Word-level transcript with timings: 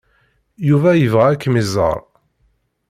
Yuba 0.67 0.91
yebɣa 0.95 1.25
ad 1.31 1.37
kem-iẓer. 1.41 1.99